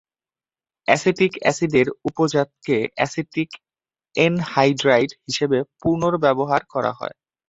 Acetic 0.87 1.33
এসিডের 1.43 1.87
উপজাতকে 2.09 2.75
acetic 2.97 3.49
এনহাইড্রাইড 4.15 5.11
হিসেবে 5.25 5.57
পুনর্ব্যবহার 5.81 6.61
করা 6.73 6.91
হয়। 6.99 7.15